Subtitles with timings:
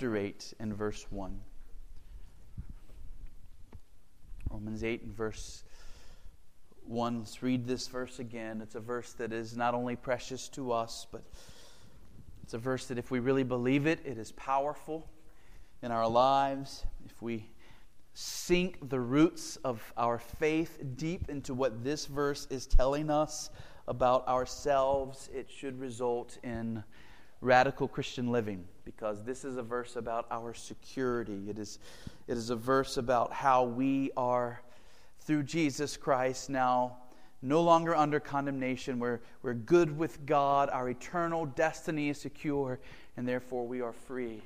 [0.00, 1.38] chapter 8 and verse 1.
[4.48, 5.62] Romans 8 and verse
[6.86, 7.18] 1.
[7.18, 8.62] Let's read this verse again.
[8.62, 11.22] It's a verse that is not only precious to us, but
[12.42, 15.06] it's a verse that if we really believe it, it is powerful
[15.82, 16.86] in our lives.
[17.04, 17.50] If we
[18.14, 23.50] sink the roots of our faith deep into what this verse is telling us
[23.86, 26.82] about ourselves, it should result in
[27.42, 28.64] radical Christian living
[28.96, 31.48] because this is a verse about our security.
[31.48, 31.78] It is,
[32.26, 34.60] it is a verse about how we are,
[35.20, 36.96] through Jesus Christ, now
[37.40, 38.98] no longer under condemnation.
[38.98, 40.70] We're, we're good with God.
[40.70, 42.80] Our eternal destiny is secure,
[43.16, 44.42] and therefore we are free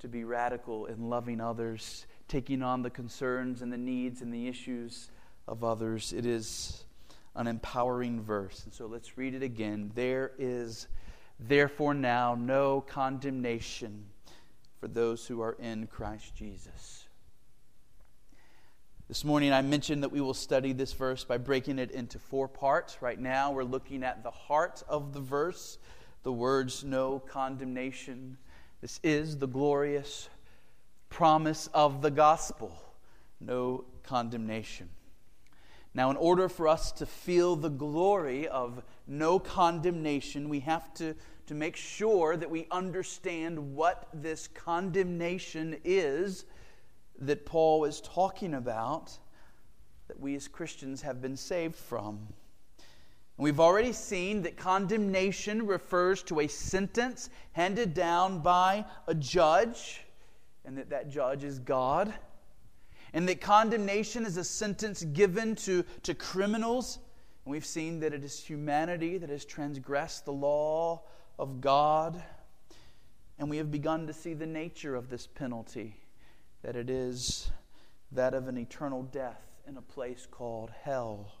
[0.00, 4.48] to be radical in loving others, taking on the concerns and the needs and the
[4.48, 5.10] issues
[5.46, 6.12] of others.
[6.12, 6.84] It is
[7.36, 8.64] an empowering verse.
[8.64, 9.92] And so let's read it again.
[9.94, 10.88] There is
[11.40, 14.04] Therefore, now no condemnation
[14.78, 17.06] for those who are in Christ Jesus.
[19.08, 22.46] This morning I mentioned that we will study this verse by breaking it into four
[22.46, 23.02] parts.
[23.02, 25.78] Right now we're looking at the heart of the verse,
[26.22, 28.36] the words no condemnation.
[28.80, 30.28] This is the glorious
[31.08, 32.72] promise of the gospel
[33.40, 34.88] no condemnation.
[35.92, 41.16] Now, in order for us to feel the glory of no condemnation, we have to,
[41.46, 46.44] to make sure that we understand what this condemnation is
[47.18, 49.18] that Paul is talking about,
[50.06, 52.28] that we as Christians have been saved from.
[53.36, 60.02] We've already seen that condemnation refers to a sentence handed down by a judge,
[60.64, 62.14] and that that judge is God
[63.12, 66.98] and that condemnation is a sentence given to, to criminals.
[67.44, 71.02] And we've seen that it is humanity that has transgressed the law
[71.38, 72.22] of God.
[73.38, 75.96] And we have begun to see the nature of this penalty
[76.62, 77.50] that it is
[78.12, 81.32] that of an eternal death in a place called hell.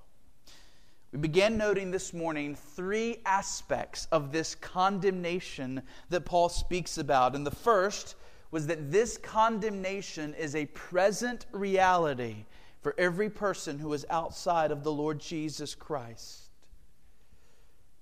[1.12, 7.34] We began noting this morning three aspects of this condemnation that Paul speaks about.
[7.34, 8.14] And the first
[8.50, 12.44] was that this condemnation is a present reality
[12.82, 16.48] for every person who is outside of the Lord Jesus Christ.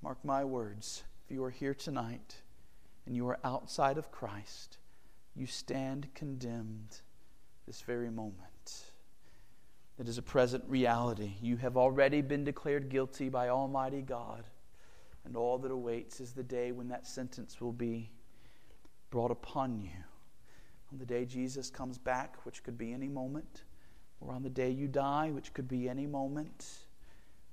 [0.03, 2.37] Mark my words, if you are here tonight
[3.07, 4.79] and you are outside of Christ,
[5.35, 7.01] you stand condemned
[7.67, 8.85] this very moment.
[9.99, 11.33] It is a present reality.
[11.43, 14.45] You have already been declared guilty by Almighty God,
[15.25, 18.11] and all that awaits is the day when that sentence will be
[19.11, 19.91] brought upon you
[20.93, 23.65] on the day Jesus comes back, which could be any moment,
[24.21, 26.67] or on the day you die, which could be any moment,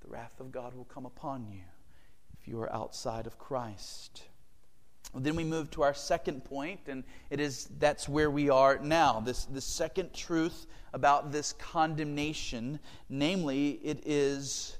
[0.02, 1.62] the wrath of God will come upon you
[2.40, 4.24] if you are outside of Christ.
[5.14, 9.20] then we move to our second point, and it is that's where we are now.
[9.20, 12.80] This the second truth about this condemnation,
[13.10, 14.78] namely, it is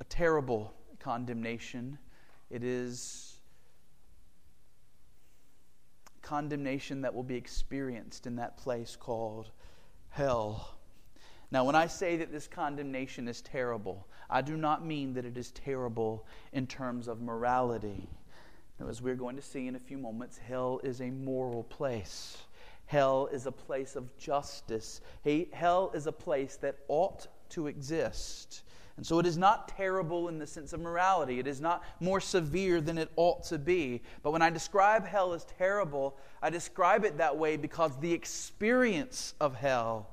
[0.00, 1.98] a terrible condemnation.
[2.50, 3.29] It is
[6.30, 9.50] condemnation that will be experienced in that place called
[10.10, 10.76] hell.
[11.50, 15.36] Now, when I say that this condemnation is terrible, I do not mean that it
[15.36, 18.08] is terrible in terms of morality.
[18.78, 22.38] Now, as we're going to see in a few moments, hell is a moral place.
[22.86, 25.00] Hell is a place of justice.
[25.52, 28.62] Hell is a place that ought to exist.
[29.00, 31.38] And so it is not terrible in the sense of morality.
[31.38, 34.02] It is not more severe than it ought to be.
[34.22, 39.32] But when I describe hell as terrible, I describe it that way because the experience
[39.40, 40.10] of hell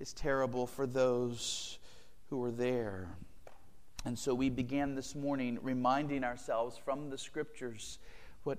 [0.00, 1.78] is terrible for those
[2.30, 3.10] who are there.
[4.06, 7.98] And so we began this morning reminding ourselves from the scriptures
[8.44, 8.58] what,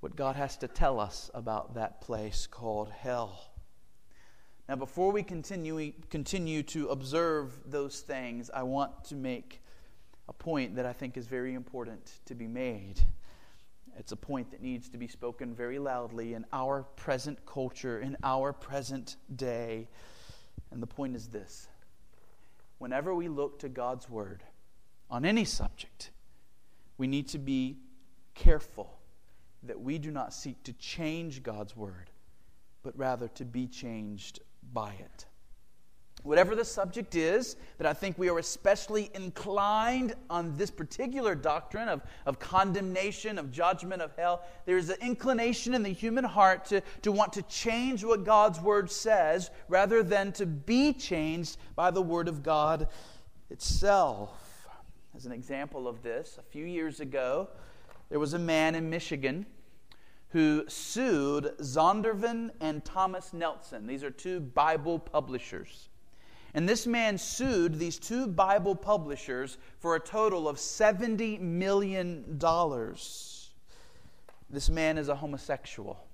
[0.00, 3.53] what God has to tell us about that place called hell.
[4.68, 9.60] Now, before we continue, continue to observe those things, I want to make
[10.28, 13.00] a point that I think is very important to be made.
[13.98, 18.16] It's a point that needs to be spoken very loudly in our present culture, in
[18.24, 19.88] our present day.
[20.70, 21.68] And the point is this
[22.78, 24.42] whenever we look to God's Word
[25.10, 26.10] on any subject,
[26.96, 27.76] we need to be
[28.34, 28.98] careful
[29.62, 32.10] that we do not seek to change God's Word,
[32.82, 34.40] but rather to be changed
[34.72, 35.26] by it.
[36.24, 41.86] Whatever the subject is, that I think we are especially inclined on this particular doctrine
[41.86, 46.80] of, of condemnation, of judgment, of hell, there's an inclination in the human heart to,
[47.02, 52.00] to want to change what God's Word says rather than to be changed by the
[52.00, 52.88] Word of God
[53.50, 54.66] itself.
[55.14, 57.50] As an example of this, a few years ago,
[58.08, 59.44] there was a man in Michigan
[60.34, 63.86] who sued Zondervan and Thomas Nelson.
[63.86, 65.90] These are two Bible publishers.
[66.54, 72.36] And this man sued these two Bible publishers for a total of $70 million.
[74.50, 76.04] This man is a homosexual.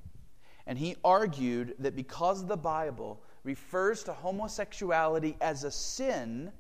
[0.66, 6.52] And he argued that because the Bible refers to homosexuality as a sin,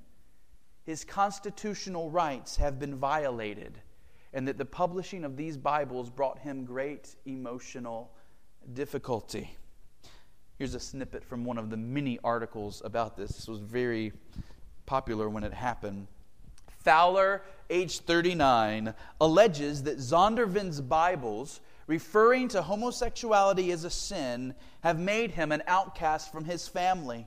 [0.86, 3.82] his constitutional rights have been violated,
[4.32, 8.12] and that the publishing of these Bibles brought him great emotional
[8.72, 9.56] difficulty.
[10.56, 13.30] Here's a snippet from one of the many articles about this.
[13.30, 14.12] This was very
[14.86, 16.06] popular when it happened.
[16.84, 25.30] Fowler, age 39, alleges that Zondervan's Bibles, referring to homosexuality as a sin, have made
[25.30, 27.26] him an outcast from his family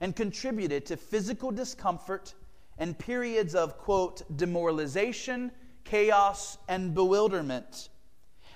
[0.00, 2.34] and contributed to physical discomfort
[2.78, 5.50] and periods of, quote, demoralization,
[5.88, 7.88] chaos, and bewilderment.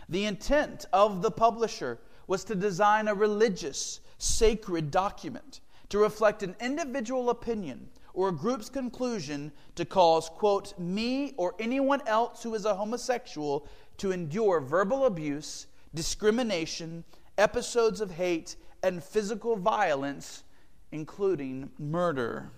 [0.09, 6.55] The intent of the publisher was to design a religious, sacred document to reflect an
[6.61, 12.67] individual opinion or a group's conclusion to cause, quote, me or anyone else who is
[12.67, 17.03] a homosexual to endure verbal abuse, discrimination,
[17.39, 20.45] episodes of hate, and physical violence,
[20.91, 22.51] including murder.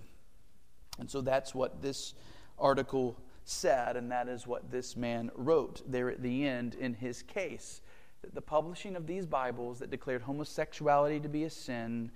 [0.99, 2.15] And so that's what this
[2.59, 7.23] article said, and that is what this man wrote there at the end in his
[7.23, 7.81] case
[8.23, 12.11] that the publishing of these Bibles that declared homosexuality to be a sin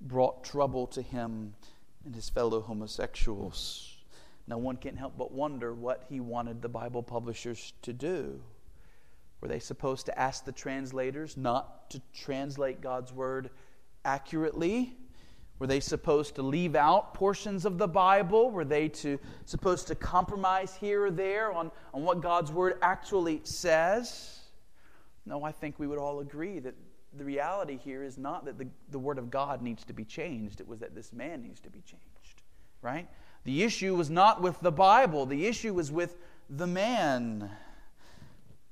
[0.00, 1.54] brought trouble to him
[2.04, 3.96] and his fellow homosexuals.
[4.46, 8.40] Now, one can't help but wonder what he wanted the Bible publishers to do.
[9.40, 13.50] Were they supposed to ask the translators not to translate God's word
[14.04, 14.96] accurately?
[15.58, 18.50] Were they supposed to leave out portions of the Bible?
[18.50, 23.40] Were they to, supposed to compromise here or there on, on what God's word actually
[23.42, 24.38] says?
[25.26, 26.74] No, I think we would all agree that
[27.16, 30.60] the reality here is not that the, the Word of God needs to be changed,
[30.60, 32.42] it was that this man needs to be changed,
[32.82, 33.08] right?
[33.44, 36.16] The issue was not with the Bible, the issue was with
[36.48, 37.50] the man.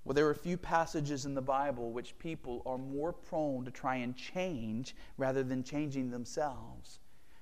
[0.07, 3.73] Well, there are a few passages in the Bible which people are more prone to
[3.73, 7.01] try and change rather than changing themselves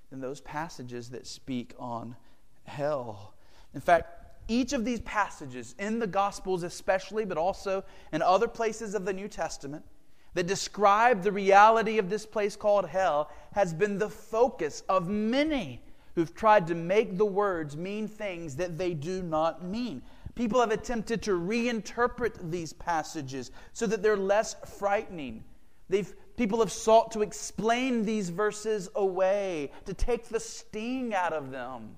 [0.09, 2.17] than those passages that speak on
[2.65, 3.35] hell.
[3.75, 4.09] In fact,
[4.49, 7.85] each of these passages in the Gospels, especially, but also
[8.15, 9.85] in other places of the New Testament,
[10.33, 15.83] that describe the reality of this place called hell, has been the focus of many
[16.15, 20.01] who've tried to make the words mean things that they do not mean.
[20.35, 25.45] People have attempted to reinterpret these passages so that they're less frightening.
[25.89, 31.51] They've, people have sought to explain these verses away, to take the sting out of
[31.51, 31.97] them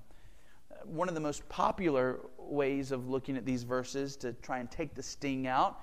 [0.87, 4.95] one of the most popular ways of looking at these verses to try and take
[4.95, 5.79] the sting out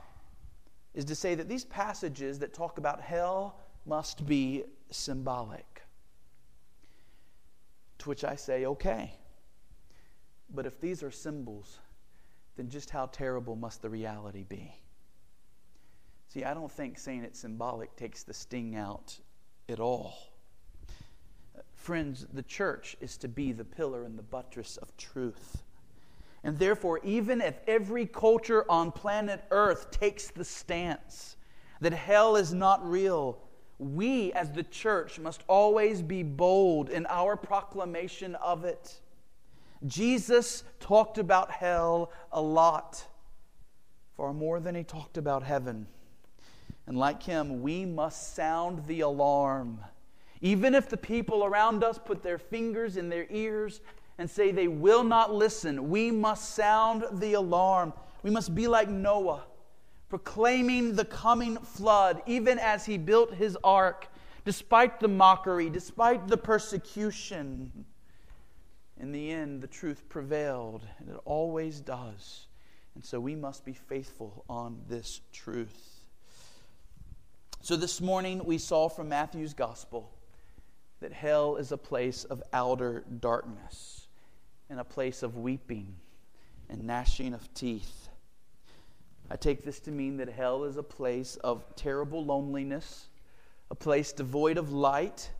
[0.95, 5.83] is to say that these passages that talk about hell must be symbolic.
[7.99, 9.15] To which I say, okay.
[10.55, 11.79] But if these are symbols,
[12.57, 14.73] then just how terrible must the reality be?
[16.29, 19.17] See, I don't think saying it's symbolic takes the sting out
[19.69, 20.15] at all.
[21.75, 25.63] Friends, the church is to be the pillar and the buttress of truth.
[26.43, 31.37] And therefore, even if every culture on planet Earth takes the stance
[31.81, 33.39] that hell is not real,
[33.79, 39.01] we as the church must always be bold in our proclamation of it.
[39.87, 43.07] Jesus talked about hell a lot,
[44.17, 45.87] far more than he talked about heaven.
[46.87, 49.81] And like him, we must sound the alarm
[50.45, 53.81] even if the people around us put their fingers in their ears
[54.19, 57.95] and say they will not listen, we must sound the alarm.
[58.23, 59.45] We must be like Noah,
[60.11, 64.09] proclaiming the coming flood, even as he built his ark,
[64.45, 67.87] despite the mockery, despite the persecution.
[69.01, 72.47] In the end, the truth prevailed, and it always does.
[72.95, 76.01] And so we must be faithful on this truth.
[77.61, 80.11] So this morning, we saw from Matthew's gospel
[81.01, 84.07] that hell is a place of outer darkness
[84.71, 85.97] and a place of weeping
[86.69, 88.09] and gnashing of teeth.
[89.31, 93.09] I take this to mean that hell is a place of terrible loneliness,
[93.71, 95.31] a place devoid of light,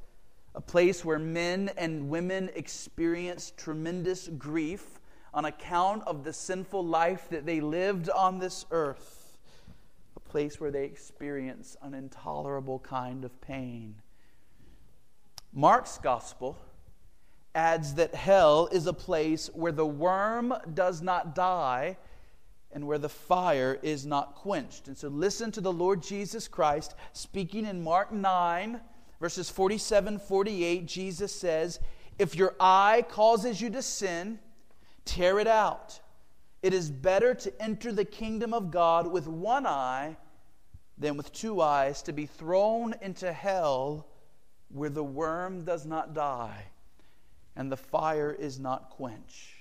[0.55, 5.01] a place where men and women experience tremendous grief
[5.33, 9.37] on account of the sinful life that they lived on this earth,
[10.17, 13.97] a place where they experience an intolerable kind of pain.
[15.53, 16.57] Mark's gospel
[17.55, 21.97] adds that hell is a place where the worm does not die
[22.73, 24.89] and where the fire is not quenched.
[24.89, 28.81] And so listen to the Lord Jesus Christ speaking in Mark 9,
[29.25, 30.85] verses 47 48.
[30.85, 31.81] Jesus says,
[32.19, 34.39] If your eye causes you to sin,
[35.07, 35.99] tear it out.
[36.63, 40.19] It is better to enter the kingdom of God with one eye
[40.99, 44.07] than with two eyes to be thrown into hell
[44.69, 46.67] where the worm does not die
[47.57, 49.55] and the fire is not quenched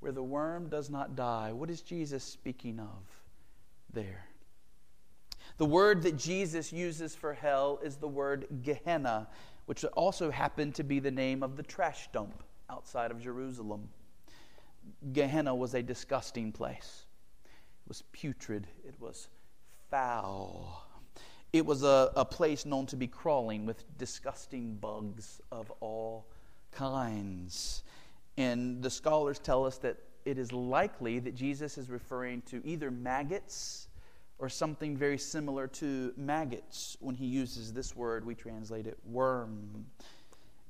[0.00, 1.52] where the worm does not die.
[1.52, 3.04] What is Jesus speaking of
[3.92, 4.31] there?
[5.58, 9.28] The word that Jesus uses for hell is the word Gehenna,
[9.66, 13.88] which also happened to be the name of the trash dump outside of Jerusalem.
[15.12, 17.06] Gehenna was a disgusting place.
[17.44, 19.28] It was putrid, it was
[19.90, 20.86] foul.
[21.52, 26.26] It was a, a place known to be crawling with disgusting bugs of all
[26.70, 27.82] kinds.
[28.38, 32.90] And the scholars tell us that it is likely that Jesus is referring to either
[32.90, 33.88] maggots
[34.42, 38.26] or something very similar to maggots when he uses this word.
[38.26, 39.86] We translate it worm.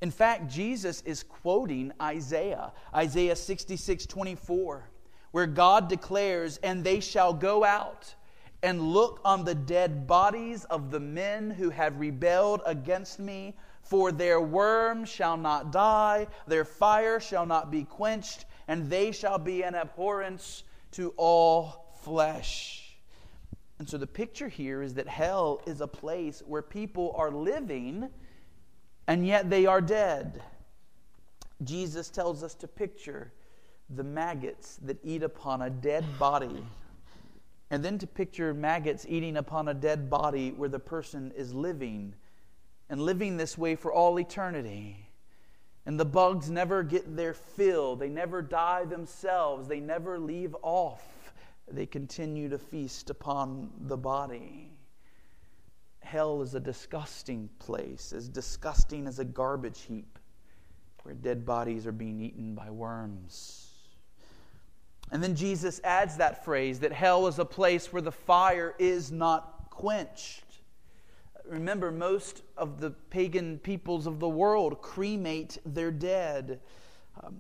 [0.03, 4.91] In fact, Jesus is quoting Isaiah, Isaiah 66 24,
[5.31, 8.15] where God declares, And they shall go out
[8.63, 14.13] and look on the dead bodies of the men who have rebelled against me for
[14.13, 19.63] their worm shall not die, their fire shall not be quenched, and they shall be
[19.63, 20.63] an abhorrence
[20.93, 22.82] to all flesh.
[23.83, 28.09] And so the picture here is that hell is a place where people are living
[29.09, 30.41] and yet they are dead.
[31.65, 33.33] Jesus tells us to picture
[33.91, 36.65] the maggots that eat upon a dead body,
[37.73, 42.15] and then to picture maggots eating upon a dead body where the person is living
[42.89, 45.09] and living this way for all eternity.
[45.87, 51.05] And the bugs never get their fill, they never die themselves, they never leave off.
[51.73, 54.71] They continue to feast upon the body.
[56.01, 60.19] Hell is a disgusting place, as disgusting as a garbage heap
[61.03, 63.71] where dead bodies are being eaten by worms.
[65.11, 69.11] And then Jesus adds that phrase that hell is a place where the fire is
[69.11, 70.45] not quenched.
[71.47, 76.61] Remember, most of the pagan peoples of the world cremate their dead.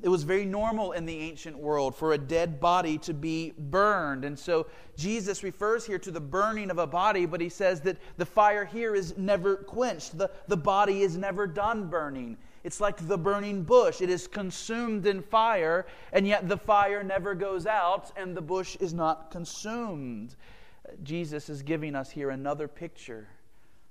[0.02, 4.25] It was very normal in the ancient world for a dead body to be burned.
[4.25, 7.97] And so Jesus refers here to the burning of a body, but he says that
[8.17, 10.19] the fire here is never quenched.
[10.19, 12.37] The, the body is never done burning.
[12.64, 14.00] It's like the burning bush.
[14.00, 18.76] It is consumed in fire, and yet the fire never goes out, and the bush
[18.76, 20.37] is not consumed.
[21.02, 23.29] Jesus is giving us here another picture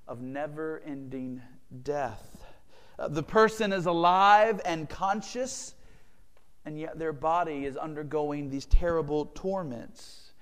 [0.07, 1.41] of never ending
[1.83, 2.40] death.
[3.09, 5.75] The person is alive and conscious,
[6.65, 10.33] and yet their body is undergoing these terrible torments,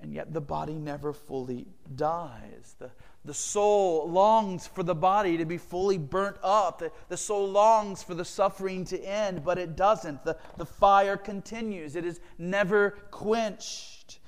[0.00, 2.74] and yet the body never fully dies.
[2.78, 2.90] The,
[3.24, 6.78] the soul longs for the body to be fully burnt up.
[6.78, 10.24] The, the soul longs for the suffering to end, but it doesn't.
[10.24, 14.20] The, the fire continues, it is never quenched.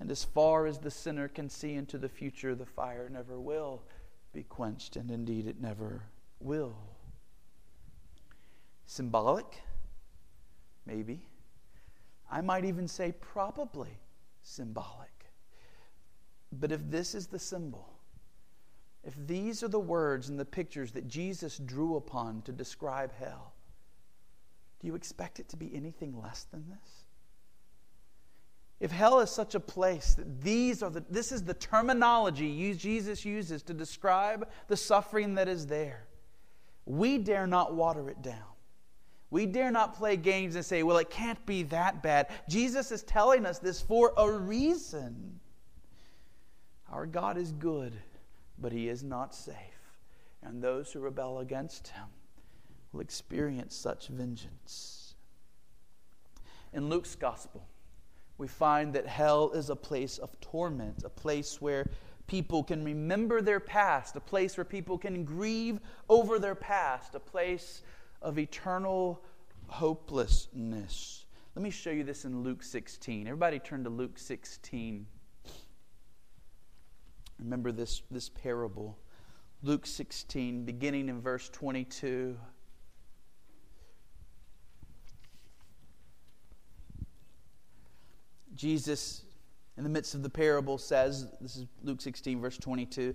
[0.00, 3.82] And as far as the sinner can see into the future, the fire never will
[4.32, 6.02] be quenched, and indeed it never
[6.40, 6.91] will.
[8.92, 9.46] Symbolic?
[10.84, 11.22] Maybe.
[12.30, 13.98] I might even say probably
[14.42, 15.08] symbolic.
[16.52, 17.88] But if this is the symbol,
[19.02, 23.54] if these are the words and the pictures that Jesus drew upon to describe hell,
[24.78, 27.06] do you expect it to be anything less than this?
[28.78, 33.24] If hell is such a place that these are the, this is the terminology Jesus
[33.24, 36.04] uses to describe the suffering that is there,
[36.84, 38.51] we dare not water it down.
[39.32, 42.28] We dare not play games and say, well, it can't be that bad.
[42.50, 45.40] Jesus is telling us this for a reason.
[46.92, 47.94] Our God is good,
[48.58, 49.56] but he is not safe.
[50.42, 52.04] And those who rebel against him
[52.92, 55.14] will experience such vengeance.
[56.74, 57.66] In Luke's gospel,
[58.36, 61.86] we find that hell is a place of torment, a place where
[62.26, 67.20] people can remember their past, a place where people can grieve over their past, a
[67.20, 67.80] place
[68.22, 69.22] of eternal
[69.66, 71.26] hopelessness.
[71.54, 73.26] Let me show you this in Luke 16.
[73.26, 75.06] Everybody turn to Luke 16.
[77.38, 78.98] Remember this, this parable.
[79.62, 82.36] Luke 16, beginning in verse 22.
[88.54, 89.22] Jesus,
[89.76, 93.14] in the midst of the parable, says this is Luke 16, verse 22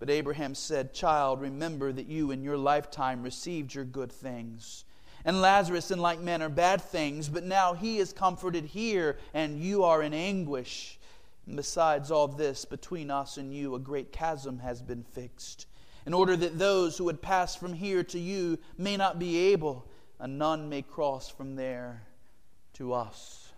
[0.00, 4.84] But Abraham said, Child, remember that you in your lifetime received your good things
[5.24, 9.84] and Lazarus in like manner bad things, but now he is comforted here, and you
[9.84, 10.98] are in anguish.
[11.46, 15.66] And besides all this, between us and you, a great chasm has been fixed,
[16.06, 19.86] in order that those who would pass from here to you may not be able,
[20.18, 22.02] and none may cross from there
[22.74, 23.49] to us.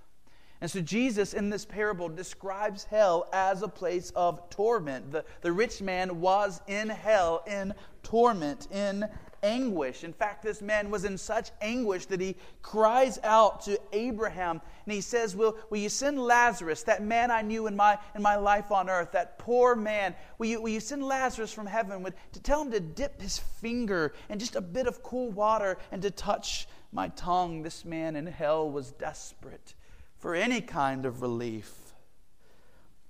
[0.62, 5.10] And so, Jesus in this parable describes hell as a place of torment.
[5.10, 9.08] The, the rich man was in hell, in torment, in
[9.42, 10.04] anguish.
[10.04, 14.94] In fact, this man was in such anguish that he cries out to Abraham and
[14.94, 18.36] he says, Will, will you send Lazarus, that man I knew in my, in my
[18.36, 20.14] life on earth, that poor man?
[20.38, 24.12] Will you, will you send Lazarus from heaven to tell him to dip his finger
[24.28, 27.64] in just a bit of cool water and to touch my tongue?
[27.64, 29.74] This man in hell was desperate
[30.22, 31.74] for any kind of relief.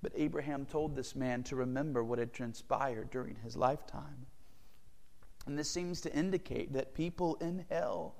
[0.01, 4.25] But Abraham told this man to remember what had transpired during his lifetime.
[5.45, 8.15] And this seems to indicate that people in hell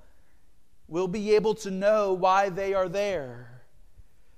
[0.87, 3.63] will be able to know why they are there.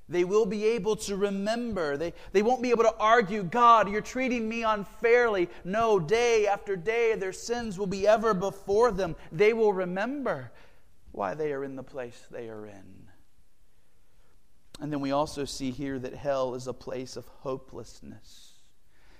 [0.07, 1.97] They will be able to remember.
[1.97, 5.50] They, they won't be able to argue, God, you're treating me unfairly.
[5.65, 9.17] No, day after day, their sins will be ever before them.
[9.33, 10.53] They will remember
[11.12, 13.04] why they are in the place they are in.
[14.79, 18.53] And then we also see here that hell is a place of hopelessness.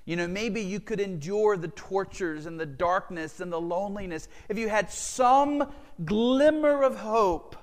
[0.06, 4.58] You know, maybe you could endure the tortures and the darkness and the loneliness if
[4.58, 5.72] you had some
[6.04, 7.56] glimmer of hope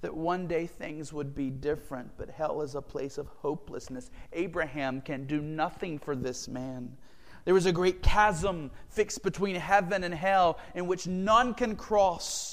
[0.00, 2.10] that one day things would be different.
[2.18, 4.10] But hell is a place of hopelessness.
[4.32, 6.96] Abraham can do nothing for this man.
[7.44, 12.43] There was a great chasm fixed between heaven and hell in which none can cross.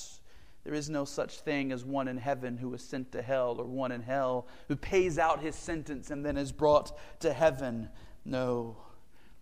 [0.64, 3.66] There is no such thing as one in heaven who is sent to hell or
[3.66, 7.90] one in hell who pays out his sentence and then is brought to heaven.
[8.26, 8.78] No.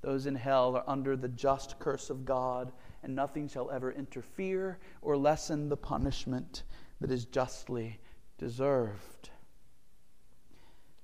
[0.02, 2.72] Those in hell are under the just curse of God,
[3.04, 6.64] and nothing shall ever interfere or lessen the punishment
[7.02, 8.00] that is justly
[8.38, 9.30] deserved.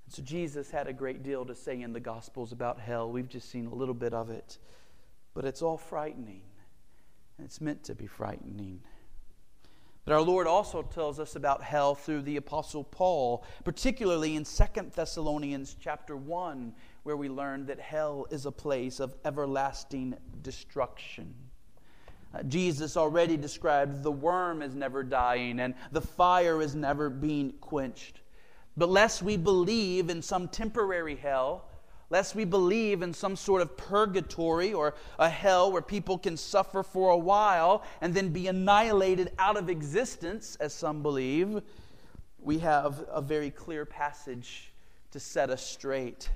[0.05, 3.11] And so Jesus had a great deal to say in the Gospels about hell.
[3.11, 4.59] We've just seen a little bit of it,
[5.33, 6.43] but it's all frightening,
[7.37, 8.79] and it's meant to be frightening.
[10.05, 14.91] But our Lord also tells us about hell through the apostle Paul, particularly in Second
[14.91, 21.33] Thessalonians chapter 1, where we learn that hell is a place of everlasting destruction.
[22.35, 27.53] Uh, Jesus already described the worm is never dying and the fire is never being
[27.59, 28.21] quenched.
[28.77, 31.65] But lest we believe in some temporary hell,
[32.09, 36.83] lest we believe in some sort of purgatory or a hell where people can suffer
[36.83, 41.61] for a while and then be annihilated out of existence, as some believe,
[42.39, 44.71] we have a very clear passage
[45.11, 46.29] to set us straight.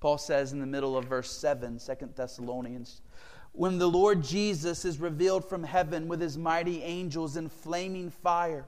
[0.00, 3.00] Paul says in the middle of verse 7, 2 Thessalonians,
[3.52, 8.66] when the Lord Jesus is revealed from heaven with his mighty angels in flaming fire,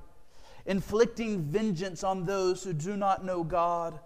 [0.64, 4.00] inflicting vengeance on those who do not know God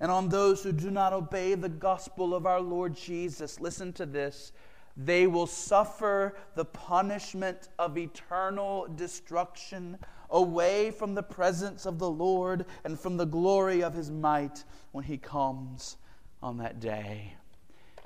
[0.00, 3.60] and on those who do not obey the gospel of our Lord Jesus.
[3.60, 4.52] Listen to this.
[4.96, 9.98] They will suffer the punishment of eternal destruction
[10.30, 15.04] away from the presence of the Lord and from the glory of his might when
[15.04, 15.96] he comes
[16.42, 17.34] on that day.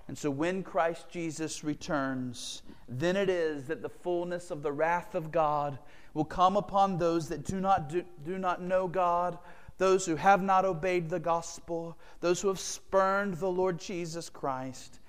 [0.09, 5.15] And so when Christ Jesus returns, then it is that the fullness of the wrath
[5.15, 5.79] of God
[6.15, 9.39] will come upon those that do not, do, do not know God,
[9.79, 15.01] those who have not obeyed the gospel, those who have spurned the Lord Jesus Christ.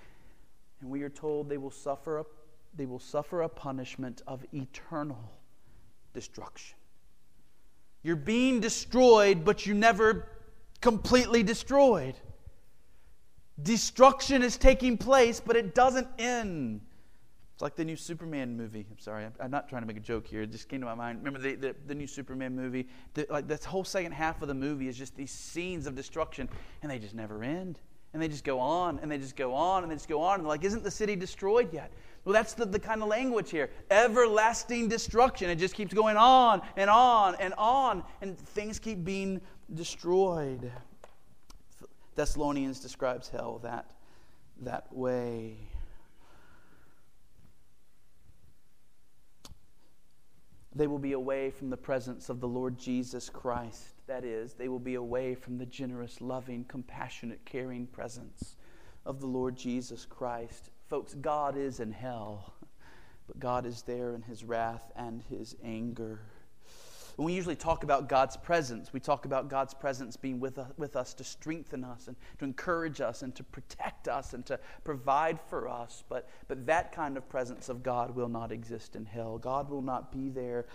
[0.82, 2.26] And we are told they will suffer a,
[2.76, 5.32] they will suffer a punishment of eternal
[6.14, 6.78] destruction.
[8.04, 10.28] You're being destroyed, but you never
[10.82, 12.16] completely destroyed.
[13.62, 16.82] Destruction is taking place, but it doesn't end.
[17.64, 18.86] Like the new Superman movie.
[18.92, 20.42] I'm sorry, I'm, I'm not trying to make a joke here.
[20.42, 21.20] It just came to my mind.
[21.20, 22.90] Remember the, the, the new Superman movie?
[23.14, 26.50] The, like this whole second half of the movie is just these scenes of destruction,
[26.82, 27.80] and they just never end.
[28.12, 30.40] And they just go on, and they just go on, and they just go on.
[30.40, 31.94] And like, isn't the city destroyed yet?
[32.26, 33.70] Well, that's the, the kind of language here.
[33.90, 35.50] Everlasting destruction.
[35.50, 39.40] It just keeps going on and on and on, and things keep being
[39.74, 40.70] destroyed.
[42.16, 43.90] Thessalonians describes hell that,
[44.64, 45.56] that way.
[50.76, 53.90] They will be away from the presence of the Lord Jesus Christ.
[54.08, 58.56] That is, they will be away from the generous, loving, compassionate, caring presence
[59.06, 60.70] of the Lord Jesus Christ.
[60.90, 62.54] Folks, God is in hell,
[63.28, 66.20] but God is there in his wrath and his anger.
[67.16, 70.72] When we usually talk about God's presence, we talk about God's presence being with us,
[70.78, 74.60] with us to strengthen us and to encourage us and to protect us and to
[74.84, 76.04] provide for us.
[76.10, 79.38] But, but that kind of presence of God will not exist in hell.
[79.38, 80.66] God will not be there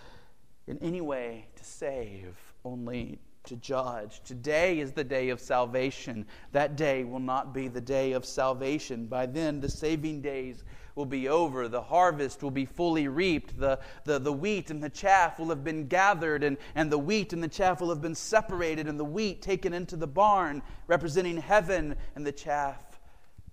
[0.67, 4.21] in any way to save, only to judge.
[4.23, 6.25] Today is the day of salvation.
[6.51, 9.07] That day will not be the day of salvation.
[9.07, 10.63] By then, the saving days
[10.99, 11.69] will be over.
[11.69, 13.57] The harvest will be fully reaped.
[13.57, 17.31] The, the, the wheat and the chaff will have been gathered, and, and the wheat
[17.31, 21.37] and the chaff will have been separated, and the wheat taken into the barn, representing
[21.37, 22.99] heaven, and the chaff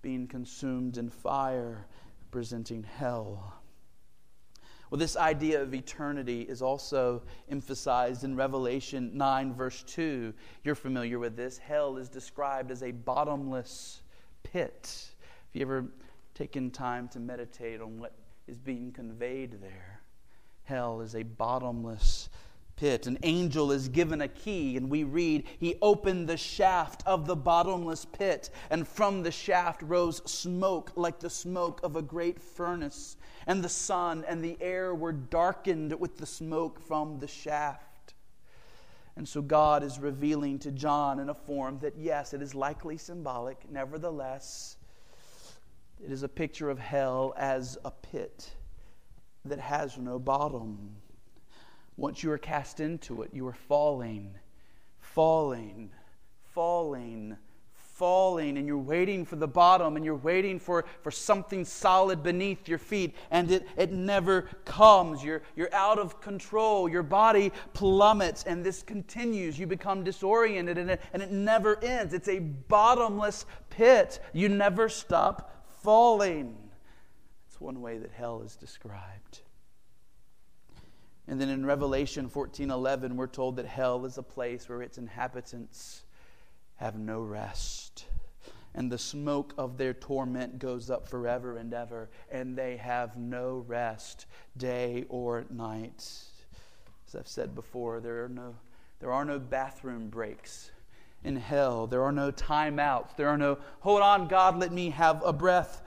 [0.01, 1.87] being consumed in fire,
[2.25, 3.53] representing hell.
[4.89, 10.33] Well, this idea of eternity is also emphasized in Revelation 9, verse 2.
[10.65, 11.57] You're familiar with this.
[11.57, 14.01] Hell is described as a bottomless
[14.43, 15.11] pit.
[15.49, 15.85] If you ever
[16.37, 18.13] taken time to meditate on what
[18.47, 20.01] is being conveyed there,
[20.63, 22.29] hell is a bottomless
[22.75, 23.07] pit.
[23.07, 27.35] An angel is given a key, and we read, He opened the shaft of the
[27.35, 33.17] bottomless pit, and from the shaft rose smoke like the smoke of a great furnace
[33.47, 38.13] and the sun and the air were darkened with the smoke from the shaft.
[39.15, 42.97] And so God is revealing to John in a form that, yes, it is likely
[42.97, 43.69] symbolic.
[43.71, 44.76] Nevertheless,
[46.03, 48.51] it is a picture of hell as a pit
[49.45, 50.95] that has no bottom.
[51.95, 54.35] Once you are cast into it, you are falling,
[54.99, 55.89] falling,
[56.43, 57.37] falling
[57.97, 62.67] falling and you're waiting for the bottom and you're waiting for, for something solid beneath
[62.67, 65.23] your feet and it, it never comes.
[65.23, 66.87] You're, you're out of control.
[66.87, 69.57] Your body plummets and this continues.
[69.57, 72.13] You become disoriented and it, and it never ends.
[72.13, 74.19] It's a bottomless pit.
[74.31, 76.55] You never stop falling.
[77.47, 79.41] It's one way that hell is described.
[81.27, 86.03] And then in Revelation 14:11 we're told that hell is a place where its inhabitants
[86.75, 88.05] have no rest.
[88.73, 93.65] And the smoke of their torment goes up forever and ever, and they have no
[93.67, 96.07] rest day or night.
[97.07, 98.55] As I've said before, there are no,
[98.99, 100.71] there are no bathroom breaks
[101.27, 101.87] in hell.
[101.87, 103.17] There are no timeouts.
[103.17, 105.81] There are no, hold on, God, let me have a breath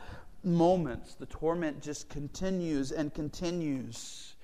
[0.45, 1.15] moments.
[1.15, 4.35] The torment just continues and continues.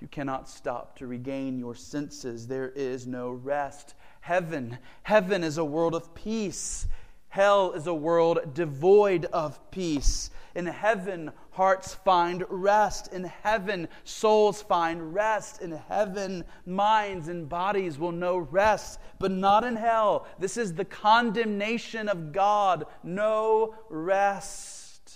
[0.00, 2.46] You cannot stop to regain your senses.
[2.46, 4.78] There is no rest heaven.
[5.02, 6.86] Heaven is a world of peace.
[7.28, 10.30] Hell is a world devoid of peace.
[10.54, 13.12] In heaven, hearts find rest.
[13.12, 15.62] In heaven, souls find rest.
[15.62, 20.26] In heaven, minds and bodies will know rest, but not in hell.
[20.38, 22.86] This is the condemnation of God.
[23.02, 25.12] No rest.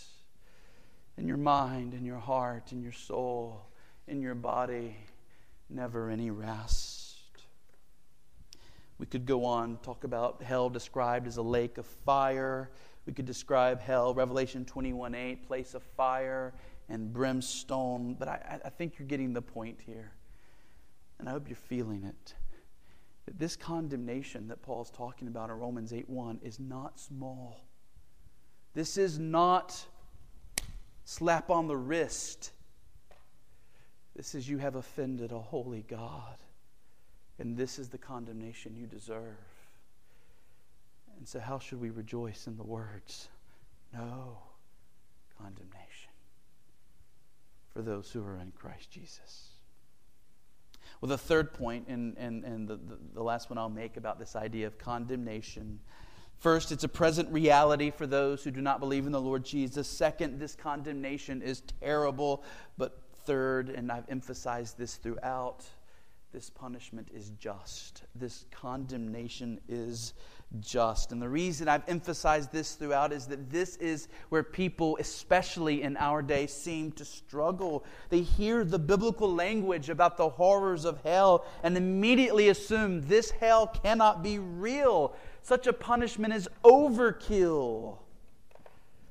[1.16, 3.66] In your mind, in your heart, in your soul,
[4.06, 4.96] in your body,
[5.68, 7.16] never any rest.
[8.98, 12.70] We could go on, talk about hell described as a lake of fire.
[13.08, 16.52] We could describe hell, Revelation 21 8, place of fire
[16.90, 18.12] and brimstone.
[18.12, 20.12] But I, I think you're getting the point here.
[21.18, 22.34] And I hope you're feeling it.
[23.24, 27.64] That this condemnation that Paul's talking about in Romans 8 1 is not small.
[28.74, 29.86] This is not
[31.06, 32.50] slap on the wrist.
[34.16, 36.36] This is you have offended a holy God.
[37.38, 39.38] And this is the condemnation you deserve.
[41.18, 43.28] And so, how should we rejoice in the words?
[43.92, 44.38] No
[45.36, 46.10] condemnation
[47.72, 49.48] for those who are in Christ Jesus.
[51.00, 54.18] Well, the third point, and, and, and the, the, the last one I'll make about
[54.18, 55.78] this idea of condemnation.
[56.38, 59.86] First, it's a present reality for those who do not believe in the Lord Jesus.
[59.86, 62.42] Second, this condemnation is terrible.
[62.76, 65.64] But third, and I've emphasized this throughout,
[66.32, 68.02] this punishment is just.
[68.14, 70.14] This condemnation is
[70.60, 71.12] just.
[71.12, 75.96] And the reason I've emphasized this throughout is that this is where people, especially in
[75.96, 77.84] our day, seem to struggle.
[78.08, 83.66] They hear the biblical language about the horrors of hell and immediately assume this hell
[83.66, 85.14] cannot be real.
[85.42, 87.98] Such a punishment is overkill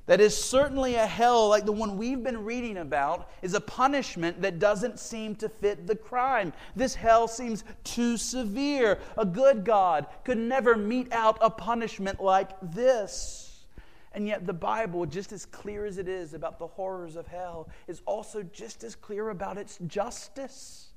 [0.08, 4.40] that is certainly a hell like the one we've been reading about is a punishment
[4.40, 6.54] that doesn't seem to fit the crime.
[6.74, 8.98] This hell seems too severe.
[9.18, 13.66] A good God could never mete out a punishment like this.
[14.12, 17.68] And yet, the Bible, just as clear as it is about the horrors of hell,
[17.86, 20.88] is also just as clear about its justice.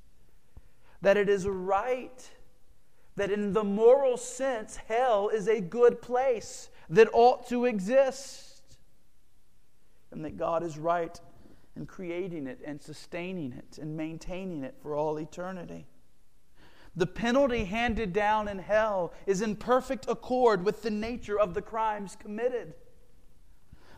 [1.01, 2.29] that it is right,
[3.15, 8.50] that in the moral sense, hell is a good place that ought to exist,
[10.11, 11.19] and that God is right
[11.75, 15.85] in creating it and sustaining it and maintaining it for all eternity.
[16.95, 21.61] The penalty handed down in hell is in perfect accord with the nature of the
[21.61, 22.73] crimes committed.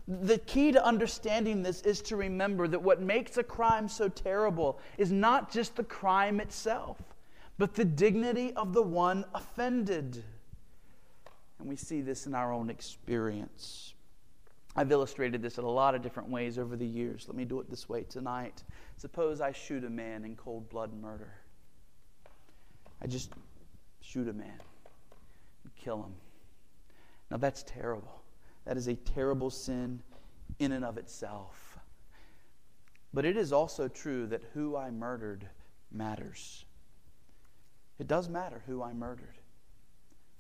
[0.08, 4.80] The key to understanding this is to remember that what makes a crime so terrible
[4.98, 6.98] is not just the crime itself,
[7.58, 10.24] but the dignity of the one offended.
[11.58, 13.93] And we see this in our own experience.
[14.76, 17.26] I've illustrated this in a lot of different ways over the years.
[17.28, 18.64] Let me do it this way tonight.
[18.98, 21.32] Suppose I shoot a man in cold blood murder.
[23.02, 23.32] I just
[24.02, 24.60] shoot a man
[25.64, 26.14] and kill him.
[27.30, 28.22] Now that's terrible.
[28.66, 30.02] That is a terrible sin
[30.60, 31.78] in and of itself.
[33.14, 35.48] But it is also true that who I murdered
[35.92, 36.66] matters.
[38.00, 39.38] It does matter who I murdered.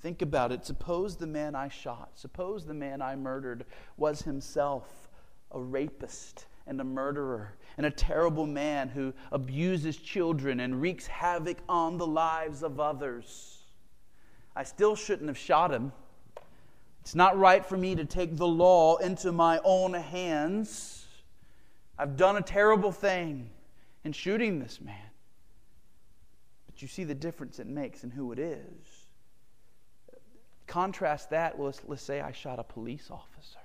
[0.04, 0.66] Think about it.
[0.66, 3.64] Suppose the man I shot, suppose the man I murdered
[3.96, 5.08] was himself
[5.50, 11.58] a rapist and a murderer and a terrible man who abuses children and wreaks havoc
[11.70, 13.60] on the lives of others.
[14.58, 15.94] I still shouldn't have shot him.
[17.00, 21.06] It's not right for me to take the law into my own hands.
[21.98, 23.50] I've done a terrible thing
[24.04, 25.12] in shooting this man.
[26.66, 28.93] But you see the difference it makes in who it is.
[30.68, 33.60] Contrast that, let's, let's say I shot a police officer.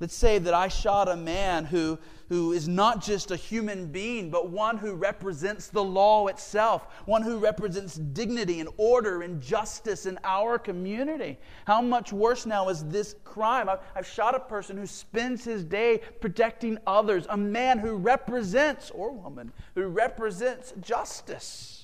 [0.00, 1.98] Let's say that I shot a man who,
[2.30, 7.20] who is not just a human being, but one who represents the law itself, one
[7.20, 11.38] who represents dignity and order and justice in our community.
[11.66, 13.68] How much worse now is this crime?
[13.68, 18.90] I've, I've shot a person who spends his day protecting others, a man who represents,
[18.90, 21.79] or woman, who represents justice.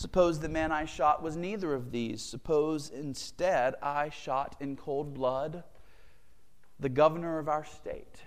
[0.00, 2.22] Suppose the man I shot was neither of these.
[2.22, 5.62] Suppose instead I shot in cold blood
[6.78, 8.22] the governor of our state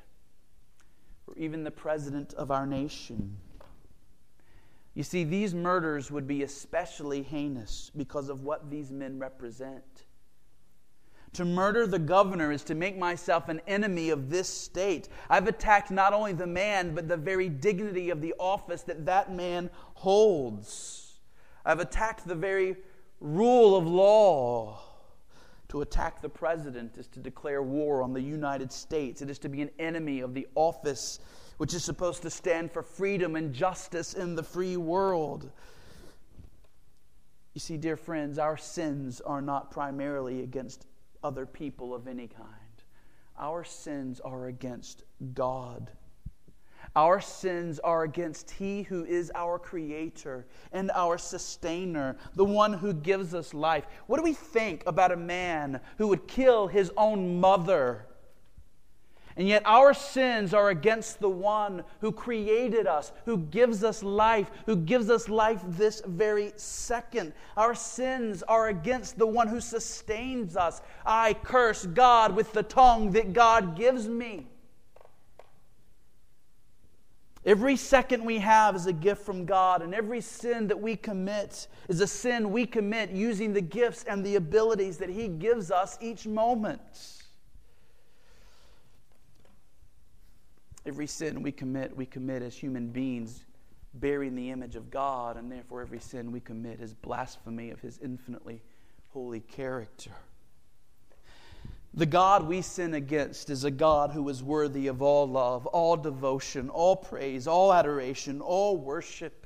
[1.26, 3.38] or even the president of our nation.
[4.94, 10.06] You see, these murders would be especially heinous because of what these men represent.
[11.34, 15.10] To murder the governor is to make myself an enemy of this state.
[15.28, 19.34] I've attacked not only the man, but the very dignity of the office that that
[19.34, 21.03] man holds.
[21.66, 22.76] I've attacked the very
[23.20, 24.80] rule of law.
[25.70, 29.24] To attack the president is to declare war on the United States.
[29.24, 31.20] It is to be an enemy of the office
[31.58, 35.50] which is supposed to stand for freedom and justice in the free world.
[37.54, 40.86] You see, dear friends, our sins are not primarily against
[41.24, 42.50] other people of any kind,
[43.40, 45.90] our sins are against God.
[46.96, 52.94] Our sins are against He who is our Creator and our Sustainer, the one who
[52.94, 53.86] gives us life.
[54.06, 58.06] What do we think about a man who would kill his own mother?
[59.36, 64.52] And yet, our sins are against the one who created us, who gives us life,
[64.68, 67.34] who gives us life this very second.
[67.58, 70.84] Our sins are against the one who sustains us.
[71.04, 74.50] I curse God with the tongue that God gives me.
[77.46, 81.68] Every second we have is a gift from God, and every sin that we commit
[81.90, 85.98] is a sin we commit using the gifts and the abilities that He gives us
[86.00, 86.82] each moment.
[90.86, 93.44] Every sin we commit, we commit as human beings,
[93.94, 98.00] bearing the image of God, and therefore every sin we commit is blasphemy of His
[98.02, 98.62] infinitely
[99.10, 100.12] holy character.
[101.96, 105.96] The God we sin against is a God who is worthy of all love, all
[105.96, 109.46] devotion, all praise, all adoration, all worship.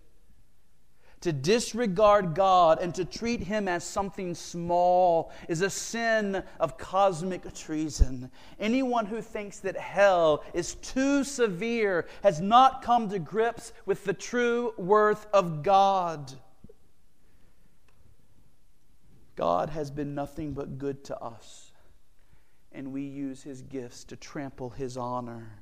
[1.22, 7.54] To disregard God and to treat Him as something small is a sin of cosmic
[7.54, 8.32] treason.
[8.60, 14.14] Anyone who thinks that hell is too severe has not come to grips with the
[14.14, 16.32] true worth of God.
[19.36, 21.67] God has been nothing but good to us
[22.78, 25.58] and we use his gifts to trample his honor.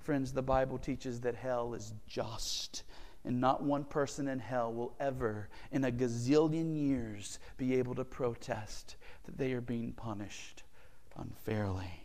[0.00, 2.84] Friends, the Bible teaches that hell is just,
[3.22, 8.04] and not one person in hell will ever, in a gazillion years, be able to
[8.04, 10.62] protest that they are being punished
[11.18, 12.00] unfairly.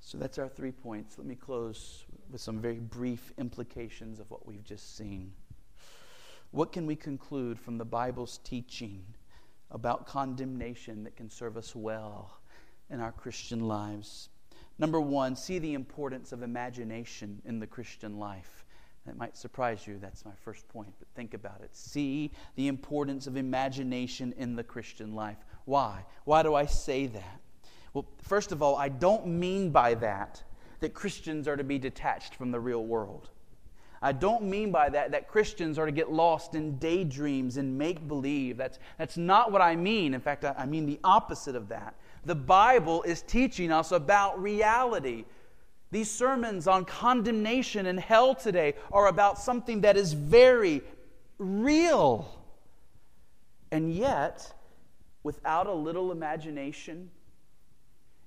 [0.00, 1.18] So that's our three points.
[1.18, 5.32] Let me close with some very brief implications of what we've just seen.
[6.52, 9.15] What can we conclude from the Bible's teaching
[9.70, 12.38] about condemnation that can serve us well
[12.90, 14.28] in our Christian lives.
[14.78, 18.64] Number one, see the importance of imagination in the Christian life.
[19.06, 19.98] That might surprise you.
[19.98, 21.74] That's my first point, but think about it.
[21.74, 25.38] See the importance of imagination in the Christian life.
[25.64, 26.04] Why?
[26.24, 27.40] Why do I say that?
[27.94, 30.42] Well, first of all, I don't mean by that
[30.80, 33.30] that Christians are to be detached from the real world.
[34.06, 38.06] I don't mean by that that Christians are to get lost in daydreams and make
[38.06, 38.56] believe.
[38.56, 40.14] That's, that's not what I mean.
[40.14, 41.96] In fact, I, I mean the opposite of that.
[42.24, 45.24] The Bible is teaching us about reality.
[45.90, 50.82] These sermons on condemnation and hell today are about something that is very
[51.38, 52.32] real.
[53.72, 54.52] And yet,
[55.24, 57.10] without a little imagination,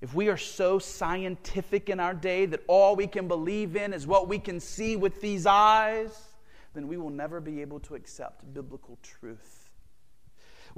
[0.01, 4.07] if we are so scientific in our day that all we can believe in is
[4.07, 6.29] what we can see with these eyes,
[6.73, 9.58] then we will never be able to accept biblical truth.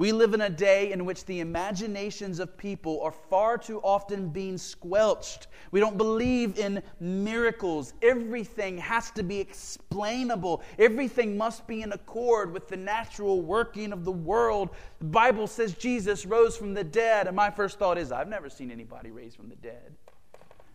[0.02, 4.30] We live in a day in which the imaginations of people are far too often
[4.30, 5.46] being squelched.
[5.70, 7.94] We don't believe in miracles.
[8.02, 14.04] Everything has to be explainable, everything must be in accord with the natural working of
[14.04, 14.72] the world.
[14.98, 18.50] The Bible says Jesus rose from the dead, and my first thought is I've never
[18.50, 19.94] seen anybody raised from the dead.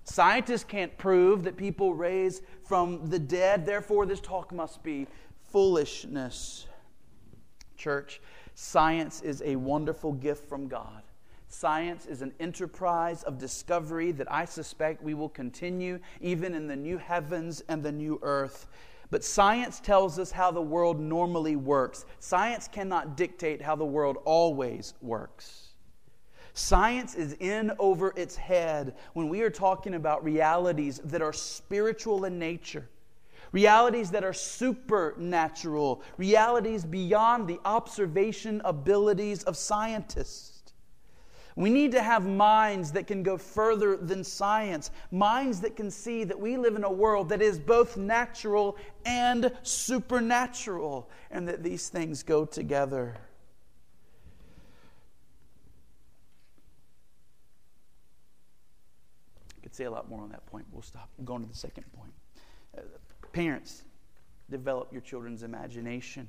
[0.05, 5.09] Scientists can't prove that people raise from the dead, therefore, this talk must be
[5.51, 6.69] foolishness.
[7.77, 8.21] Church,
[8.59, 11.03] Science is a wonderful gift from God.
[11.49, 16.75] Science is an enterprise of discovery that I suspect we will continue even in the
[16.75, 18.67] new heavens and the new earth.
[19.11, 22.07] But science tells us how the world normally works.
[22.19, 25.75] Science cannot dictate how the world always works.
[26.55, 32.25] Science is in over its head when we are talking about realities that are spiritual
[32.25, 32.89] in nature
[33.53, 40.57] realities that are supernatural, realities beyond the observation abilities of scientists.
[41.57, 46.23] We need to have minds that can go further than science, minds that can see
[46.25, 51.89] that we live in a world that is both natural and supernatural, and that these
[51.89, 53.17] things go together.
[59.57, 60.67] I could say a lot more on that point.
[60.71, 61.09] We'll stop.
[61.17, 62.13] We'll go on to the second point.
[62.77, 62.83] Uh,
[63.37, 63.85] Parents,
[64.49, 66.27] develop your children's imagination.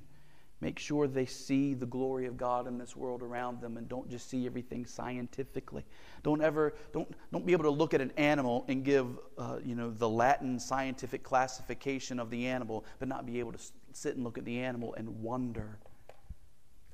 [0.59, 4.09] Make sure they see the glory of God in this world around them and don't
[4.09, 5.85] just see everything scientifically.
[6.23, 9.73] Don't ever, don't, don't be able to look at an animal and give, uh, you
[9.73, 13.59] know, the Latin scientific classification of the animal, but not be able to
[13.93, 15.79] sit and look at the animal and wonder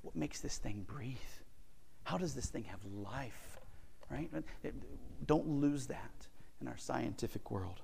[0.03, 1.17] what makes this thing breathe?
[2.03, 3.57] How does this thing have life?
[4.11, 4.29] Right?
[5.25, 6.27] Don't lose that
[6.61, 7.81] in our scientific world.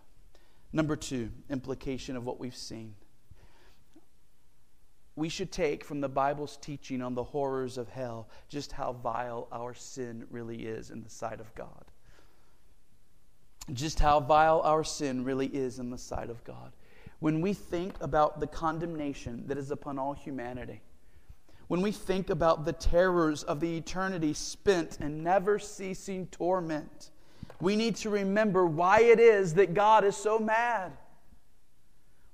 [0.71, 2.95] Number two, implication of what we've seen.
[5.15, 9.47] We should take from the Bible's teaching on the horrors of hell just how vile
[9.51, 11.85] our sin really is in the sight of God.
[13.73, 16.71] Just how vile our sin really is in the sight of God.
[17.19, 20.81] When we think about the condemnation that is upon all humanity,
[21.67, 27.11] when we think about the terrors of the eternity spent in never ceasing torment,
[27.61, 30.93] we need to remember why it is that God is so mad.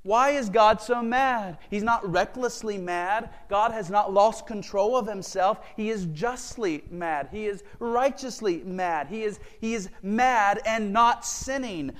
[0.04, 1.58] Why is God so mad?
[1.72, 3.32] He's not recklessly mad.
[3.50, 5.66] God has not lost control of himself.
[5.76, 7.30] He is justly mad.
[7.32, 9.08] He is righteously mad.
[9.08, 11.92] He is, he is mad and not sinning.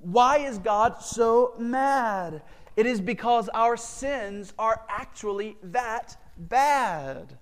[0.00, 2.40] Why is God so mad?
[2.74, 7.38] It is because our sins are actually that bad.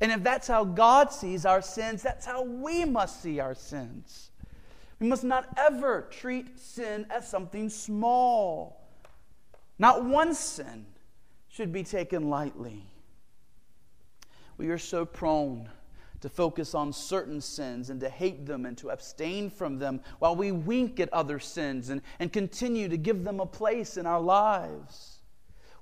[0.00, 4.29] And if that's how God sees our sins, that's how we must see our sins.
[5.00, 8.86] We must not ever treat sin as something small.
[9.78, 10.84] Not one sin
[11.48, 12.84] should be taken lightly.
[14.58, 15.70] We are so prone
[16.20, 20.36] to focus on certain sins and to hate them and to abstain from them while
[20.36, 24.20] we wink at other sins and, and continue to give them a place in our
[24.20, 25.09] lives.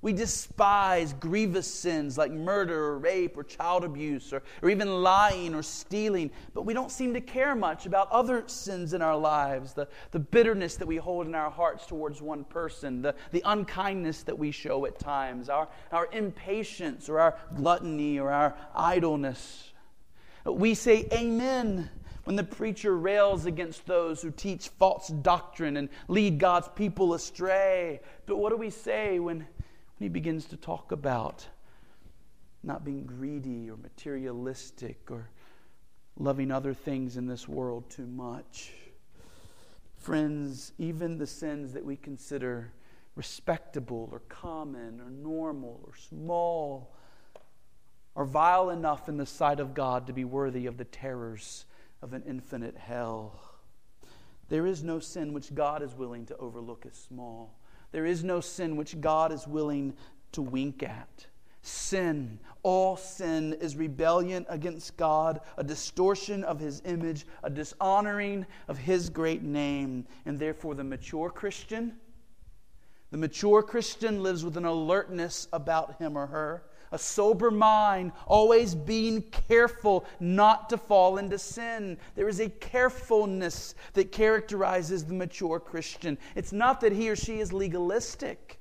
[0.01, 5.53] We despise grievous sins like murder or rape or child abuse or, or even lying
[5.53, 9.73] or stealing, but we don't seem to care much about other sins in our lives
[9.73, 14.23] the, the bitterness that we hold in our hearts towards one person, the, the unkindness
[14.23, 19.73] that we show at times, our, our impatience or our gluttony or our idleness.
[20.45, 21.89] We say amen
[22.23, 28.01] when the preacher rails against those who teach false doctrine and lead God's people astray.
[28.25, 29.47] But what do we say when
[29.99, 31.45] he begins to talk about
[32.63, 35.29] not being greedy or materialistic or
[36.17, 38.71] loving other things in this world too much.
[39.97, 42.71] Friends, even the sins that we consider
[43.15, 46.95] respectable or common or normal or small
[48.15, 51.65] are vile enough in the sight of God to be worthy of the terrors
[52.01, 53.39] of an infinite hell.
[54.47, 57.58] There is no sin which God is willing to overlook as small.
[57.91, 59.93] There is no sin which God is willing
[60.33, 61.25] to wink at.
[61.61, 68.77] Sin, all sin, is rebellion against God, a distortion of His image, a dishonoring of
[68.77, 70.05] His great name.
[70.25, 71.93] And therefore, the mature Christian,
[73.11, 78.75] the mature Christian lives with an alertness about him or her a sober mind, always
[78.75, 81.97] being careful not to fall into sin.
[82.15, 86.17] There is a carefulness that characterizes the mature Christian.
[86.35, 88.59] It's not that he or she is legalistic.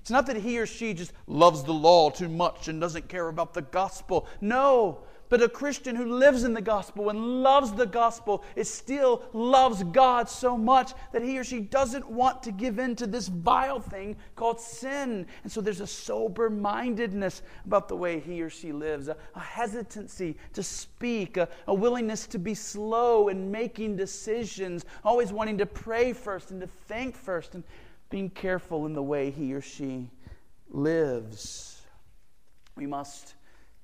[0.00, 3.28] It's not that he or she just loves the law too much and doesn't care
[3.28, 4.28] about the gospel.
[4.40, 9.22] No, but a Christian who lives in the gospel and loves the gospel is still
[9.32, 13.28] loves God so much that he or she doesn't want to give in to this
[13.28, 15.26] vile thing called sin.
[15.42, 19.40] And so there's a sober mindedness about the way he or she lives, a, a
[19.40, 25.66] hesitancy to speak, a, a willingness to be slow in making decisions, always wanting to
[25.66, 27.64] pray first and to think first, and
[28.10, 30.08] being careful in the way he or she
[30.70, 31.82] lives.
[32.76, 33.34] We must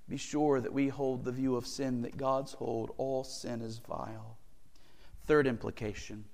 [0.09, 2.92] be sure that we hold the view of sin that God's hold.
[2.98, 4.36] All sin is vile.
[5.26, 6.24] Third implication,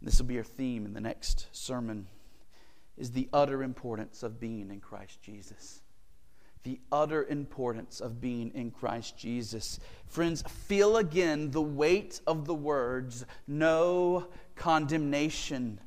[0.00, 2.06] this will be our theme in the next sermon,
[2.96, 5.80] is the utter importance of being in Christ Jesus.
[6.64, 9.80] The utter importance of being in Christ Jesus.
[10.06, 15.80] Friends, feel again the weight of the words no condemnation.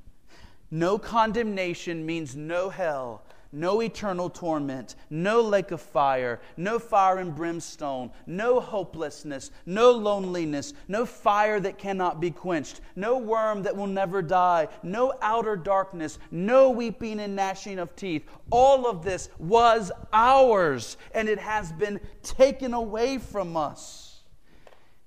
[0.69, 7.35] No condemnation means no hell, no eternal torment, no lake of fire, no fire and
[7.35, 13.87] brimstone, no hopelessness, no loneliness, no fire that cannot be quenched, no worm that will
[13.87, 18.23] never die, no outer darkness, no weeping and gnashing of teeth.
[18.49, 24.07] All of this was ours, and it has been taken away from us.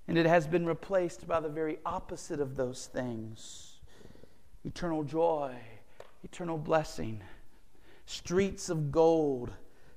[0.07, 3.71] And it has been replaced by the very opposite of those things
[4.67, 5.55] eternal joy,
[6.23, 7.23] eternal blessing
[8.07, 9.51] streets of gold,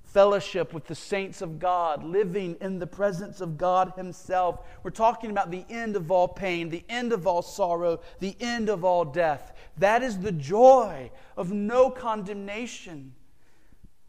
[0.03, 4.61] fellowship with the saints of God, living in the presence of God Himself.
[4.83, 8.69] We're talking about the end of all pain, the end of all sorrow, the end
[8.69, 9.53] of all death.
[9.77, 13.13] That is the joy of no condemnation.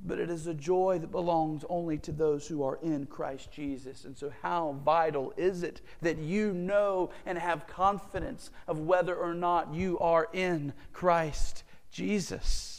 [0.00, 4.04] But it is a joy that belongs only to those who are in Christ Jesus.
[4.04, 9.34] And so, how vital is it that you know and have confidence of whether or
[9.34, 12.77] not you are in Christ Jesus?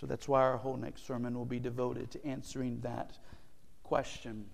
[0.00, 3.18] So that's why our whole next sermon will be devoted to answering that
[3.82, 4.46] question.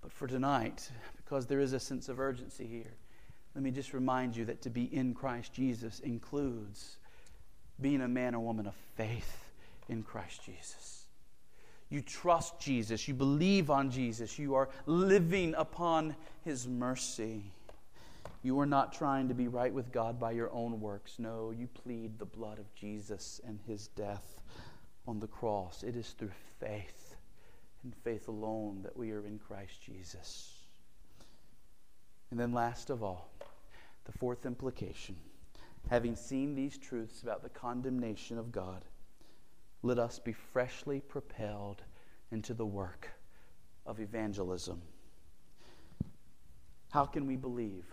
[0.00, 2.94] But for tonight, because there is a sense of urgency here,
[3.54, 6.96] let me just remind you that to be in Christ Jesus includes
[7.78, 9.50] being a man or woman of faith
[9.90, 11.04] in Christ Jesus.
[11.90, 17.42] You trust Jesus, you believe on Jesus, you are living upon his mercy.
[18.42, 21.18] You are not trying to be right with God by your own works.
[21.18, 24.36] No, you plead the blood of Jesus and his death
[25.06, 25.82] on the cross.
[25.82, 27.14] It is through faith
[27.84, 30.52] and faith alone that we are in Christ Jesus.
[32.30, 33.30] And then, last of all,
[34.04, 35.16] the fourth implication
[35.90, 38.84] having seen these truths about the condemnation of God,
[39.82, 41.82] let us be freshly propelled
[42.30, 43.08] into the work
[43.84, 44.80] of evangelism.
[46.90, 47.84] How can we believe?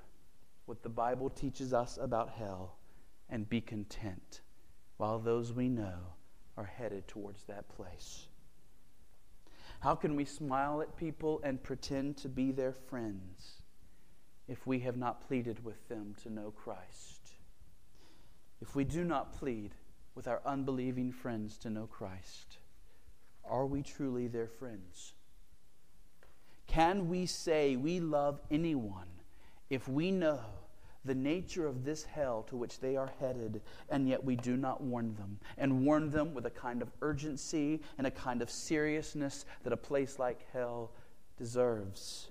[0.69, 2.75] What the Bible teaches us about hell
[3.27, 4.41] and be content
[4.97, 5.97] while those we know
[6.57, 8.27] are headed towards that place?
[9.79, 13.63] How can we smile at people and pretend to be their friends
[14.47, 17.31] if we have not pleaded with them to know Christ?
[18.61, 19.71] If we do not plead
[20.13, 22.59] with our unbelieving friends to know Christ,
[23.43, 25.13] are we truly their friends?
[26.67, 29.07] Can we say we love anyone
[29.71, 30.58] if we know
[31.05, 34.81] the nature of this hell to which they are headed, and yet we do not
[34.81, 39.45] warn them, and warn them with a kind of urgency and a kind of seriousness
[39.63, 40.91] that a place like hell
[41.37, 42.29] deserves.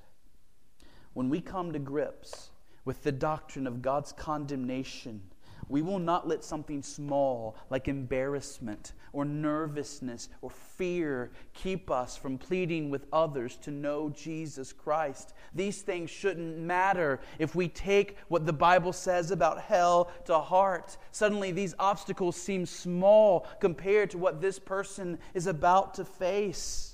[1.14, 2.50] When we come to grips
[2.84, 5.20] with the doctrine of God's condemnation,
[5.68, 12.38] we will not let something small like embarrassment or nervousness or fear keep us from
[12.38, 15.34] pleading with others to know Jesus Christ.
[15.54, 20.96] These things shouldn't matter if we take what the Bible says about hell to heart.
[21.12, 26.87] Suddenly, these obstacles seem small compared to what this person is about to face.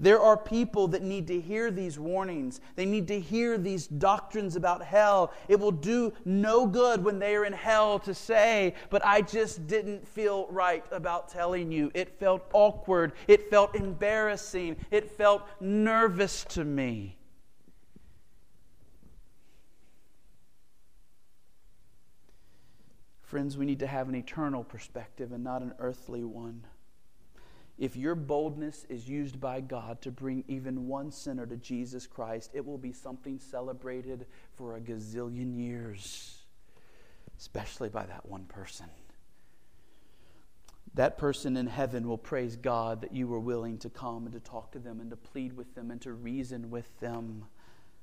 [0.00, 2.60] There are people that need to hear these warnings.
[2.76, 5.32] They need to hear these doctrines about hell.
[5.48, 9.66] It will do no good when they are in hell to say, but I just
[9.66, 11.90] didn't feel right about telling you.
[11.94, 13.12] It felt awkward.
[13.28, 14.76] It felt embarrassing.
[14.90, 17.16] It felt nervous to me.
[23.32, 26.66] Friends, we need to have an eternal perspective and not an earthly one.
[27.82, 32.52] If your boldness is used by God to bring even one sinner to Jesus Christ,
[32.54, 36.44] it will be something celebrated for a gazillion years,
[37.36, 38.86] especially by that one person.
[40.94, 44.38] That person in heaven will praise God that you were willing to come and to
[44.38, 47.46] talk to them and to plead with them and to reason with them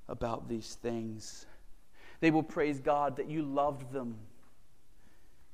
[0.09, 1.45] about these things.
[2.19, 4.17] They will praise God that you loved them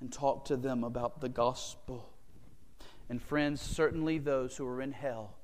[0.01, 2.09] and talked to them about the gospel.
[3.09, 5.35] And friends, certainly those who are in hell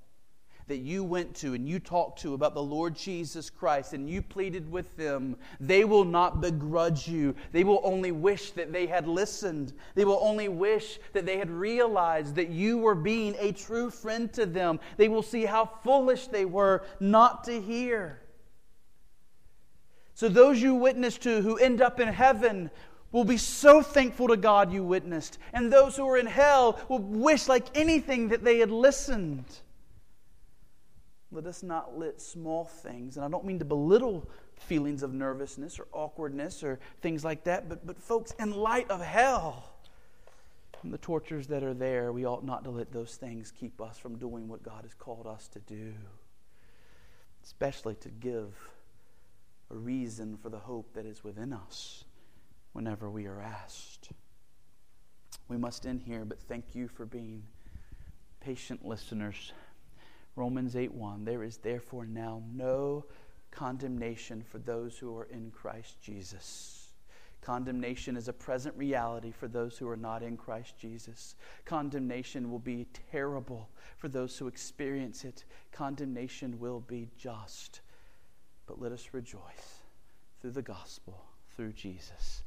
[0.72, 4.22] that you went to and you talked to about the Lord Jesus Christ and you
[4.22, 7.36] pleaded with them, they will not begrudge you.
[7.52, 9.74] They will only wish that they had listened.
[9.96, 14.32] They will only wish that they had realized that you were being a true friend
[14.32, 14.80] to them.
[14.96, 18.22] They will see how foolish they were not to hear.
[20.14, 22.72] So, those you witness to who end up in heaven
[23.12, 25.38] will be so thankful to God you witnessed.
[25.54, 29.46] And those who are in hell will wish like anything that they had listened.
[31.32, 35.80] Let us not let small things, and I don't mean to belittle feelings of nervousness
[35.80, 39.64] or awkwardness or things like that, but, but folks, in light of hell
[40.84, 43.98] and the tortures that are there, we ought not to let those things keep us
[43.98, 45.94] from doing what God has called us to do,
[47.44, 48.54] especially to give
[49.70, 52.04] a reason for the hope that is within us
[52.74, 54.10] whenever we are asked.
[55.48, 57.44] We must end here, but thank you for being
[58.40, 59.52] patient listeners.
[60.36, 63.06] Romans 8 1 There is therefore now no
[63.52, 66.88] condemnation for those who are in Christ Jesus.
[67.42, 71.36] Condemnation is a present reality for those who are not in Christ Jesus.
[71.66, 73.68] Condemnation will be terrible
[73.98, 75.44] for those who experience it.
[75.72, 77.82] Condemnation will be just.
[78.68, 79.82] But let us rejoice
[80.40, 82.44] through the gospel, through Jesus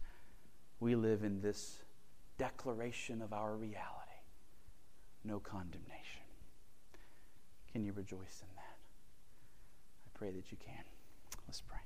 [0.84, 1.80] we live in this
[2.36, 4.04] declaration of our reality
[5.24, 6.22] no condemnation.
[7.72, 8.76] Can you rejoice in that?
[10.06, 10.84] I pray that you can.
[11.48, 11.83] Let's pray.